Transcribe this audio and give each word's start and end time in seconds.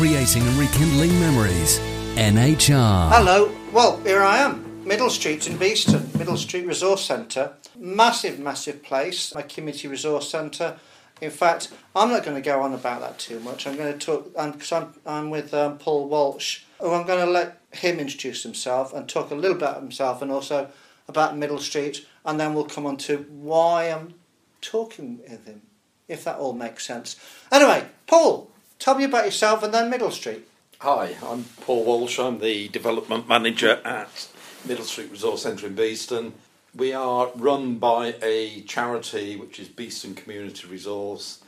creating 0.00 0.42
and 0.48 0.56
rekindling 0.56 1.20
memories. 1.20 1.78
NHR. 2.16 3.10
Hello. 3.12 3.52
Well, 3.70 4.00
here 4.00 4.22
I 4.22 4.38
am. 4.38 4.82
Middle 4.82 5.10
Street 5.10 5.46
in 5.46 5.58
Beeston, 5.58 6.10
Middle 6.16 6.38
Street 6.38 6.66
Resource 6.66 7.04
Centre. 7.04 7.52
Massive, 7.76 8.38
massive 8.38 8.82
place, 8.82 9.30
a 9.36 9.42
community 9.42 9.88
resource 9.88 10.30
centre. 10.30 10.78
In 11.20 11.30
fact, 11.30 11.68
I'm 11.94 12.08
not 12.08 12.24
going 12.24 12.34
to 12.34 12.40
go 12.40 12.62
on 12.62 12.72
about 12.72 13.02
that 13.02 13.18
too 13.18 13.40
much. 13.40 13.66
I'm 13.66 13.76
going 13.76 13.92
to 13.92 13.98
talk, 13.98 14.32
because 14.32 14.72
I'm, 14.72 14.94
I'm 15.04 15.28
with 15.28 15.52
um, 15.52 15.76
Paul 15.76 16.08
Walsh, 16.08 16.62
who 16.80 16.92
I'm 16.92 17.06
going 17.06 17.22
to 17.22 17.30
let 17.30 17.60
him 17.72 18.00
introduce 18.00 18.42
himself 18.42 18.94
and 18.94 19.06
talk 19.06 19.30
a 19.30 19.34
little 19.34 19.58
bit 19.58 19.64
about 19.64 19.82
himself 19.82 20.22
and 20.22 20.32
also 20.32 20.70
about 21.08 21.36
Middle 21.36 21.58
Street, 21.58 22.06
and 22.24 22.40
then 22.40 22.54
we'll 22.54 22.64
come 22.64 22.86
on 22.86 22.96
to 22.96 23.18
why 23.28 23.90
I'm 23.90 24.14
talking 24.62 25.18
with 25.18 25.44
him, 25.44 25.60
if 26.08 26.24
that 26.24 26.38
all 26.38 26.54
makes 26.54 26.86
sense. 26.86 27.16
Anyway, 27.52 27.84
Paul, 28.06 28.50
tell 28.80 28.96
me 28.96 29.04
about 29.04 29.26
yourself 29.26 29.62
and 29.62 29.72
then 29.72 29.90
Middle 29.90 30.10
Street. 30.10 30.48
Hi, 30.80 31.14
I'm 31.22 31.44
Paul 31.60 31.84
Walsh. 31.84 32.18
I'm 32.18 32.40
the 32.40 32.68
development 32.68 33.28
manager 33.28 33.80
at 33.84 34.28
Middle 34.64 34.86
Street 34.86 35.10
Resource 35.10 35.42
Centre 35.42 35.66
in 35.66 35.74
Beeston. 35.74 36.32
We 36.74 36.94
are 36.94 37.30
run 37.36 37.76
by 37.76 38.14
a 38.22 38.62
charity 38.62 39.36
which 39.36 39.60
is 39.60 39.68
Beeston 39.68 40.14
Community 40.14 40.66
Resource. 40.66 41.42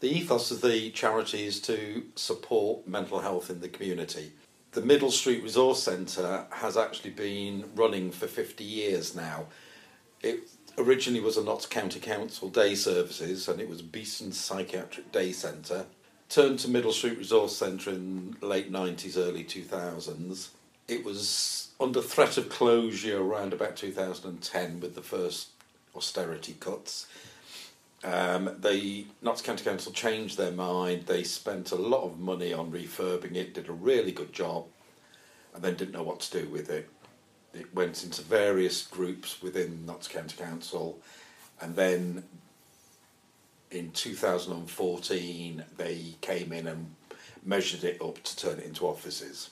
The 0.00 0.08
ethos 0.08 0.52
of 0.52 0.60
the 0.60 0.90
charity 0.90 1.46
is 1.46 1.60
to 1.62 2.04
support 2.14 2.86
mental 2.86 3.18
health 3.18 3.50
in 3.50 3.60
the 3.60 3.68
community. 3.68 4.32
The 4.70 4.82
Middle 4.82 5.10
Street 5.10 5.42
Resource 5.42 5.82
Centre 5.82 6.46
has 6.50 6.76
actually 6.76 7.10
been 7.10 7.70
running 7.74 8.12
for 8.12 8.28
50 8.28 8.62
years 8.62 9.16
now. 9.16 9.46
It 10.22 10.48
originally 10.76 11.20
was 11.20 11.36
a 11.36 11.42
Notts 11.42 11.66
County 11.66 11.98
Council 11.98 12.48
day 12.48 12.76
services 12.76 13.48
and 13.48 13.60
it 13.60 13.68
was 13.68 13.82
Beeston 13.82 14.30
Psychiatric 14.30 15.10
Day 15.10 15.32
Centre. 15.32 15.86
Turned 16.28 16.58
to 16.58 16.68
Middle 16.68 16.92
Street 16.92 17.16
Resource 17.16 17.56
Centre 17.56 17.90
in 17.90 18.36
late 18.42 18.70
90s, 18.70 19.16
early 19.16 19.44
2000s. 19.44 20.48
It 20.86 21.02
was 21.02 21.68
under 21.80 22.02
threat 22.02 22.36
of 22.36 22.50
closure 22.50 23.22
around 23.22 23.54
about 23.54 23.76
2010 23.76 24.80
with 24.80 24.94
the 24.94 25.02
first 25.02 25.48
austerity 25.96 26.54
cuts. 26.60 27.06
Um, 28.04 28.56
the 28.60 29.06
Notts 29.22 29.40
County 29.40 29.64
Council 29.64 29.90
changed 29.90 30.36
their 30.36 30.52
mind. 30.52 31.06
They 31.06 31.24
spent 31.24 31.72
a 31.72 31.76
lot 31.76 32.04
of 32.04 32.18
money 32.18 32.52
on 32.52 32.70
refurbing 32.70 33.34
it, 33.34 33.54
did 33.54 33.70
a 33.70 33.72
really 33.72 34.12
good 34.12 34.34
job, 34.34 34.66
and 35.54 35.64
then 35.64 35.76
didn't 35.76 35.94
know 35.94 36.02
what 36.02 36.20
to 36.20 36.42
do 36.42 36.48
with 36.50 36.68
it. 36.68 36.90
It 37.54 37.74
went 37.74 38.04
into 38.04 38.20
various 38.20 38.86
groups 38.86 39.40
within 39.42 39.86
Notts 39.86 40.08
County 40.08 40.36
Council, 40.36 41.00
and 41.60 41.74
then 41.74 42.24
in 43.70 43.90
2014 43.90 45.64
they 45.76 46.14
came 46.20 46.52
in 46.52 46.66
and 46.66 46.94
measured 47.44 47.84
it 47.84 48.00
up 48.02 48.22
to 48.22 48.36
turn 48.36 48.58
it 48.58 48.66
into 48.66 48.86
offices. 48.86 49.50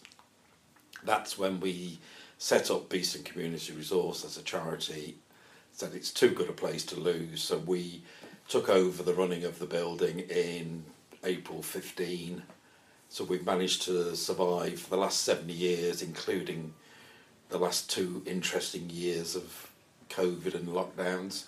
That's 1.04 1.38
when 1.38 1.60
we 1.60 1.98
set 2.38 2.70
up 2.70 2.88
Beeston 2.88 3.22
Community 3.22 3.72
Resource 3.72 4.24
as 4.24 4.36
a 4.36 4.42
charity. 4.42 5.16
Said 5.72 5.92
it's 5.94 6.10
too 6.10 6.30
good 6.30 6.48
a 6.48 6.54
place 6.54 6.84
to 6.86 6.98
lose, 6.98 7.42
so 7.42 7.58
we 7.58 8.02
took 8.48 8.68
over 8.68 9.02
the 9.02 9.14
running 9.14 9.44
of 9.44 9.58
the 9.58 9.66
building 9.66 10.20
in 10.20 10.84
April 11.24 11.62
15. 11.62 12.42
So 13.08 13.24
we've 13.24 13.44
managed 13.44 13.82
to 13.82 14.16
survive 14.16 14.80
for 14.80 14.90
the 14.90 14.96
last 14.96 15.22
70 15.24 15.52
years, 15.52 16.02
including 16.02 16.72
the 17.48 17.58
last 17.58 17.90
two 17.90 18.22
interesting 18.26 18.88
years 18.90 19.36
of 19.36 19.70
COVID 20.08 20.54
and 20.54 20.68
lockdowns. 20.68 21.44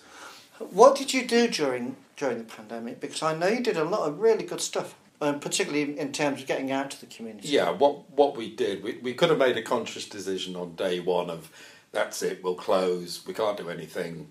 What 0.59 0.95
did 0.95 1.13
you 1.13 1.25
do 1.25 1.47
during 1.47 1.95
during 2.17 2.37
the 2.37 2.43
pandemic? 2.43 2.99
Because 2.99 3.23
I 3.23 3.35
know 3.35 3.47
you 3.47 3.61
did 3.61 3.77
a 3.77 3.83
lot 3.83 4.07
of 4.07 4.19
really 4.19 4.43
good 4.43 4.61
stuff, 4.61 4.95
um, 5.21 5.39
particularly 5.39 5.97
in 5.97 6.11
terms 6.11 6.41
of 6.41 6.47
getting 6.47 6.71
out 6.71 6.91
to 6.91 6.99
the 6.99 7.05
community. 7.07 7.47
Yeah, 7.47 7.71
what 7.71 8.09
what 8.11 8.37
we 8.37 8.53
did, 8.53 8.83
we, 8.83 8.97
we 9.01 9.13
could 9.13 9.29
have 9.29 9.39
made 9.39 9.57
a 9.57 9.63
conscious 9.63 10.07
decision 10.07 10.55
on 10.55 10.75
day 10.75 10.99
one 10.99 11.29
of 11.29 11.49
that's 11.91 12.21
it, 12.21 12.43
we'll 12.43 12.55
close, 12.55 13.25
we 13.25 13.33
can't 13.33 13.57
do 13.57 13.69
anything, 13.69 14.27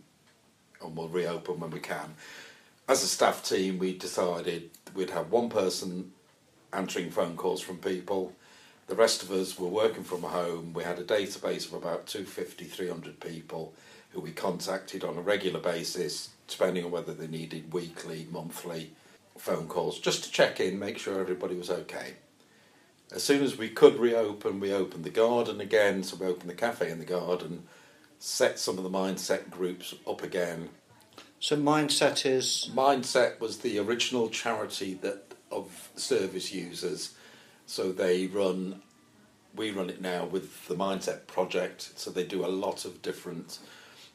and 0.82 0.96
we'll 0.96 1.08
reopen 1.08 1.60
when 1.60 1.70
we 1.70 1.80
can. 1.80 2.14
As 2.88 3.02
a 3.02 3.06
staff 3.08 3.42
team, 3.42 3.78
we 3.78 3.96
decided 3.96 4.70
we'd 4.94 5.10
have 5.10 5.30
one 5.30 5.48
person 5.48 6.12
answering 6.72 7.10
phone 7.10 7.36
calls 7.36 7.60
from 7.60 7.78
people. 7.78 8.32
The 8.86 8.94
rest 8.94 9.22
of 9.22 9.30
us 9.30 9.58
were 9.58 9.68
working 9.68 10.04
from 10.04 10.22
home. 10.22 10.72
We 10.72 10.84
had 10.84 10.98
a 10.98 11.04
database 11.04 11.66
of 11.66 11.74
about 11.74 12.06
250, 12.06 12.64
300 12.64 13.20
people 13.20 13.74
who 14.18 14.24
we 14.24 14.32
contacted 14.32 15.04
on 15.04 15.16
a 15.16 15.22
regular 15.22 15.60
basis, 15.60 16.30
depending 16.48 16.84
on 16.84 16.90
whether 16.90 17.14
they 17.14 17.28
needed 17.28 17.72
weekly, 17.72 18.26
monthly 18.32 18.90
phone 19.36 19.68
calls, 19.68 20.00
just 20.00 20.24
to 20.24 20.30
check 20.32 20.58
in, 20.58 20.76
make 20.76 20.98
sure 20.98 21.20
everybody 21.20 21.54
was 21.54 21.70
okay. 21.70 22.14
As 23.12 23.22
soon 23.22 23.44
as 23.44 23.56
we 23.56 23.68
could 23.68 23.96
reopen, 23.98 24.58
we 24.58 24.72
opened 24.72 25.04
the 25.04 25.10
garden 25.10 25.60
again, 25.60 26.02
so 26.02 26.16
we 26.16 26.26
opened 26.26 26.50
the 26.50 26.54
cafe 26.54 26.90
in 26.90 26.98
the 26.98 27.04
garden, 27.04 27.62
set 28.18 28.58
some 28.58 28.76
of 28.76 28.82
the 28.82 28.90
mindset 28.90 29.50
groups 29.50 29.94
up 30.04 30.22
again. 30.22 30.70
So 31.38 31.56
mindset 31.56 32.26
is 32.26 32.68
Mindset 32.74 33.38
was 33.38 33.58
the 33.58 33.78
original 33.78 34.28
charity 34.28 34.94
that 35.02 35.34
of 35.52 35.90
service 35.94 36.52
users, 36.52 37.14
so 37.66 37.92
they 37.92 38.26
run. 38.26 38.82
We 39.54 39.70
run 39.70 39.88
it 39.88 40.00
now 40.00 40.24
with 40.26 40.66
the 40.66 40.74
Mindset 40.74 41.26
Project, 41.26 41.92
so 41.96 42.10
they 42.10 42.24
do 42.24 42.44
a 42.44 42.48
lot 42.48 42.84
of 42.84 43.00
different 43.00 43.58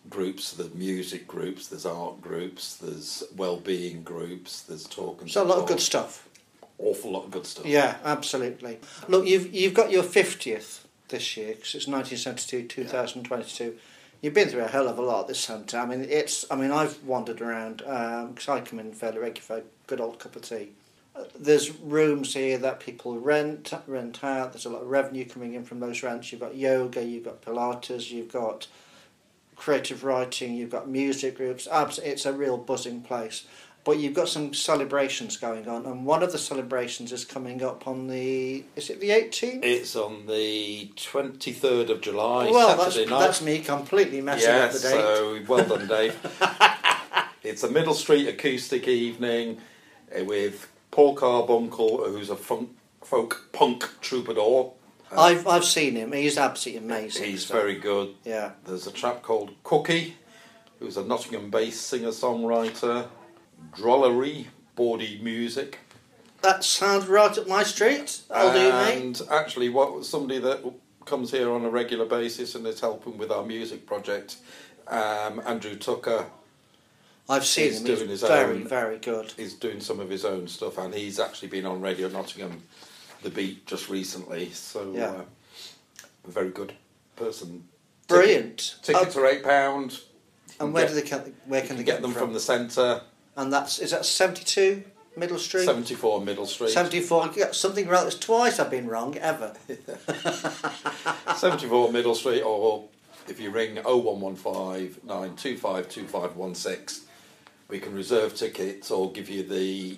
groups. 0.10 0.54
There's 0.54 0.74
music 0.74 1.28
groups, 1.28 1.68
there's 1.68 1.86
art 1.86 2.22
groups, 2.22 2.76
there's 2.76 3.24
well-being 3.36 4.04
groups, 4.04 4.62
there's 4.62 4.86
talk 4.86 5.22
and 5.22 5.32
so 5.32 5.44
a 5.44 5.46
lot 5.46 5.60
of 5.60 5.68
good 5.68 5.80
stuff. 5.80 6.28
Awful 6.80 7.12
lot 7.12 7.26
of 7.26 7.32
good 7.32 7.46
stuff. 7.46 7.66
Yeah, 7.66 7.98
absolutely. 8.04 8.80
Look, 9.08 9.26
you've 9.28 9.54
you've 9.54 9.74
got 9.74 9.92
your 9.92 10.04
fiftieth 10.04 10.86
this 11.10 11.38
year 11.38 11.54
because 11.54 11.76
it's 11.76 11.88
nineteen 11.88 12.18
seventy 12.18 12.46
two, 12.46 12.68
two 12.68 12.84
thousand 12.84 13.24
twenty 13.24 13.50
two. 13.50 13.78
You've 14.22 14.34
been 14.34 14.50
through 14.50 14.64
a 14.64 14.68
hell 14.68 14.88
of 14.88 14.98
a 14.98 15.02
lot 15.02 15.28
this 15.28 15.40
centre. 15.40 15.78
I 15.78 15.86
mean, 15.86 16.06
it's. 16.10 16.46
I 16.50 16.56
mean, 16.56 16.72
I've 16.72 17.02
wandered 17.04 17.42
around 17.42 17.78
because 17.78 18.50
I 18.50 18.62
come 18.62 18.80
in 18.80 18.92
fairly 18.94 19.20
regularly 19.20 19.42
for 19.42 19.58
a 19.58 19.88
good 19.88 20.02
old 20.02 20.20
cup 20.20 20.36
of 20.36 20.42
tea. 20.42 20.70
Uh, 21.16 21.26
There's 21.38 21.72
rooms 21.72 22.34
here 22.34 22.58
that 22.58 22.80
people 22.80 23.20
rent 23.20 23.72
rent 23.86 24.24
out. 24.24 24.54
There's 24.54 24.66
a 24.66 24.70
lot 24.70 24.82
of 24.82 24.88
revenue 24.88 25.26
coming 25.26 25.54
in 25.54 25.64
from 25.64 25.80
those 25.80 26.04
rents. 26.04 26.32
You've 26.32 26.42
got 26.42 26.56
yoga, 26.56 27.04
you've 27.04 27.26
got 27.26 27.42
Pilates, 27.42 28.10
you've 28.12 28.32
got 28.32 28.68
creative 29.56 30.04
writing, 30.04 30.54
you've 30.56 30.70
got 30.70 30.90
music 30.90 31.38
groups. 31.38 31.68
It's 31.72 32.26
a 32.26 32.34
real 32.34 32.58
buzzing 32.58 33.02
place. 33.02 33.46
But 33.84 34.00
you've 34.00 34.14
got 34.14 34.30
some 34.30 34.54
celebrations 34.54 35.36
going 35.36 35.68
on, 35.68 35.86
and 35.86 36.06
one 36.06 36.24
of 36.24 36.32
the 36.32 36.38
celebrations 36.38 37.12
is 37.12 37.26
coming 37.26 37.62
up 37.62 37.86
on 37.86 38.08
the. 38.08 38.64
Is 38.78 38.90
it 38.90 39.02
the 39.02 39.10
18th? 39.10 39.60
It's 39.62 39.98
on 39.98 40.26
the 40.26 40.90
23rd 40.96 41.90
of 41.90 42.00
July, 42.00 42.50
well, 42.50 42.78
that's, 42.78 42.96
night. 42.96 43.10
that's 43.10 43.42
me 43.42 43.60
completely 43.60 44.22
messing 44.22 44.50
yeah, 44.50 44.66
up 44.66 44.72
the 44.72 44.80
date. 44.80 44.92
so 44.92 45.40
well 45.50 45.66
done, 45.68 45.88
Dave. 45.90 46.18
it's 47.44 47.64
a 47.64 47.70
Middle 47.70 47.94
Street 47.94 48.26
acoustic 48.30 48.88
evening 48.88 49.58
uh, 50.18 50.24
with 50.24 50.72
Paul 50.92 51.16
Carbuncle, 51.16 52.06
who's 52.06 52.30
a 52.30 52.38
funk, 52.38 52.70
folk 53.04 53.50
punk 53.52 53.90
troubadour. 54.00 54.72
I've 55.18 55.48
I've 55.48 55.66
seen 55.66 55.96
him. 55.96 56.12
He's 56.12 56.38
absolutely 56.38 56.86
amazing. 56.88 57.26
He's 57.26 57.46
so- 57.46 57.54
very 57.54 57.76
good. 57.76 58.16
Yeah. 58.24 58.52
There's 58.66 58.88
a 58.88 58.92
chap 58.92 59.22
called 59.22 59.52
Cookie, 59.64 60.16
who's 60.80 60.98
a 60.98 61.04
Nottingham-based 61.04 61.82
singer-songwriter. 61.88 63.08
Drollery, 63.76 64.48
bawdy 64.76 65.20
music. 65.22 65.80
That 66.42 66.64
sounds 66.64 67.08
right 67.08 67.38
up 67.38 67.48
my 67.48 67.64
street. 67.64 68.22
I'll 68.30 68.52
do, 68.52 68.70
mate. 68.72 69.02
and 69.02 69.22
actually, 69.32 69.70
what 69.70 70.04
somebody 70.06 70.40
that 70.40 70.62
comes 71.06 71.32
here 71.32 71.50
on 71.52 71.64
a 71.64 71.70
regular 71.70 72.06
basis 72.06 72.56
and 72.56 72.68
is 72.68 72.82
helping 72.82 73.18
with 73.18 73.32
our 73.32 73.46
music 73.46 73.86
project, 73.86 74.38
um, 74.90 75.42
Andrew 75.46 75.76
Tucker, 75.78 76.26
I've 77.30 77.46
seen 77.46 77.66
he's 77.68 77.80
him. 77.80 77.86
He's 77.88 77.98
doing 78.00 78.10
his 78.10 78.22
very, 78.22 78.56
own- 78.56 78.68
very 78.68 78.98
good. 78.98 79.32
He's 79.38 79.54
doing 79.54 79.80
some 79.80 80.02
of 80.02 80.10
his 80.10 80.26
own 80.26 80.50
stuff, 80.50 80.78
and 80.78 80.94
he's 80.94 81.20
actually 81.20 81.48
been 81.48 81.66
on 81.66 81.80
Radio 81.80 82.10
Nottingham, 82.10 82.64
The 83.24 83.30
Beat, 83.30 83.66
just 83.66 83.90
recently. 83.90 84.52
So, 84.52 84.92
Yeah. 84.94 85.08
uh, 85.12 85.22
a 86.28 86.32
very 86.32 86.50
good 86.50 86.74
person. 87.16 87.68
Brilliant. 88.08 88.76
Tickets 88.84 89.16
Oh, 89.16 89.22
are 89.22 89.26
eight 89.28 89.44
pound. 89.44 90.02
and 90.60 90.74
where 90.74 90.88
do 90.88 90.94
they 90.94 91.02
can, 91.02 91.34
where 91.48 91.62
You 91.62 91.68
can 91.68 91.78
they 91.78 91.84
get 91.84 92.02
them 92.02 92.14
from 92.14 92.34
the 92.34 92.40
centre, 92.40 93.02
And 93.36 93.52
that's 93.52 93.80
is 93.80 93.92
that 93.92 94.06
seventy 94.06 94.44
two 94.44 94.84
Middle 95.16 95.40
Street. 95.40 95.66
seventy 95.66 95.96
four 95.96 96.22
Middle 96.22 96.46
Street. 96.46 96.72
Seventy 96.72 97.00
four. 97.02 97.32
Something 97.54 97.88
wrong. 97.88 98.06
It's 98.08 98.18
twice 98.20 98.60
I've 98.60 98.70
been 98.70 98.88
wrong 98.88 99.18
ever. 99.18 99.56
74 101.38 101.92
Middle 101.92 102.16
Street, 102.16 102.42
or 102.42 102.86
if 103.28 103.40
you 103.40 103.50
ring 103.52 103.78
0115 103.84 104.98
925 105.08 105.90
2516, 105.90 107.08
we 107.70 107.80
can 107.80 107.94
reserve 107.94 108.36
tickets 108.36 108.92
or 108.92 109.12
give 109.12 109.30
you 109.30 109.44
the 109.44 109.98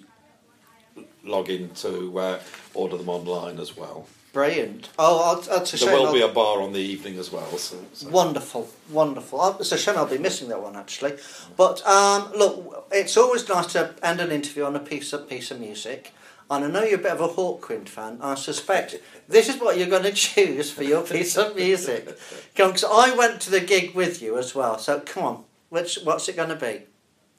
login 1.25 1.73
to 1.81 2.17
uh, 2.19 2.39
order 2.73 2.97
them 2.97 3.09
online 3.09 3.59
as 3.59 3.75
well. 3.75 4.07
Brilliant. 4.33 4.89
Oh, 4.99 5.41
that's 5.49 5.73
a 5.73 5.85
There 5.85 5.95
will 5.97 6.07
I'll- 6.07 6.13
be 6.13 6.21
a 6.21 6.27
bar 6.27 6.61
on 6.61 6.73
the 6.73 6.79
evening 6.79 7.17
as 7.17 7.31
well. 7.31 7.57
So, 7.57 7.77
so. 7.93 8.09
Wonderful, 8.09 8.67
wonderful. 8.89 9.39
Oh, 9.41 9.55
It's 9.59 9.71
a 9.71 9.77
shame 9.77 9.95
I'll 9.97 10.05
be 10.07 10.17
missing 10.17 10.49
that 10.49 10.61
one 10.61 10.75
actually. 10.75 11.13
But 11.55 11.85
um, 11.87 12.31
look, 12.37 12.87
it's 12.91 13.15
always 13.15 13.47
nice 13.47 13.67
to 13.73 13.95
end 14.03 14.19
an 14.19 14.31
interview 14.31 14.65
on 14.65 14.75
a 14.75 14.79
piece 14.79 15.13
of 15.13 15.29
piece 15.29 15.51
of 15.51 15.59
music. 15.61 16.13
and 16.51 16.65
I 16.65 16.67
know 16.67 16.83
you're 16.83 16.99
a 16.99 17.01
bit 17.01 17.13
of 17.13 17.21
a 17.21 17.29
Hawkwind 17.29 17.87
fan. 17.87 18.19
I 18.21 18.35
suspect 18.35 18.97
this 19.29 19.47
is 19.47 19.55
what 19.61 19.77
you're 19.77 19.87
going 19.89 20.03
to 20.03 20.11
choose 20.11 20.69
for 20.69 20.83
your 20.83 21.01
piece 21.03 21.37
of 21.37 21.55
music. 21.55 22.05
Because 22.53 22.83
I 22.83 23.15
went 23.15 23.39
to 23.43 23.51
the 23.51 23.61
gig 23.61 23.95
with 23.95 24.21
you 24.21 24.37
as 24.37 24.53
well. 24.53 24.77
So 24.77 24.99
come 24.99 25.23
on, 25.23 25.43
which 25.69 25.99
what's 26.03 26.27
it 26.27 26.35
going 26.35 26.49
to 26.49 26.55
be? 26.57 26.81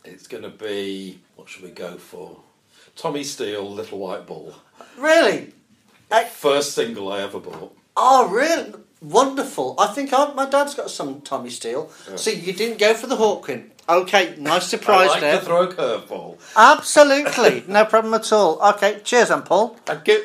It's 0.02 0.26
going 0.26 0.44
to 0.44 0.48
be 0.48 1.20
what 1.36 1.50
should 1.50 1.62
we 1.62 1.70
go 1.72 1.98
for? 1.98 2.38
Tommy 2.94 3.24
Steele, 3.24 3.68
Little 3.70 3.98
White 3.98 4.26
Bull. 4.26 4.54
Really? 4.98 5.52
Uh, 6.10 6.24
First 6.24 6.72
single 6.72 7.10
I 7.12 7.20
ever 7.22 7.40
bought. 7.40 7.76
Oh, 7.96 8.28
really? 8.28 8.72
Wonderful. 9.02 9.74
I 9.78 9.88
think 9.88 10.12
I, 10.12 10.32
my 10.32 10.46
dad's 10.48 10.74
got 10.74 10.90
some 10.90 11.20
Tommy 11.20 11.50
Steele. 11.50 11.90
See, 12.16 12.34
you 12.34 12.52
didn't 12.52 12.78
go 12.78 12.94
for 12.94 13.06
the 13.06 13.16
Hawkwind. 13.16 13.70
Okay, 13.88 14.34
nice 14.38 14.62
I 14.74 14.78
surprise 14.78 15.08
like 15.10 15.20
there. 15.20 15.38
to 15.38 15.44
throw 15.44 15.62
a 15.64 15.72
curveball. 15.72 16.38
Absolutely, 16.56 17.64
no 17.68 17.84
problem 17.84 18.14
at 18.14 18.32
all. 18.32 18.60
Okay, 18.74 19.00
cheers, 19.04 19.28
then, 19.28 19.42
Paul. 19.42 19.76
Thank 19.84 20.08
you. 20.08 20.24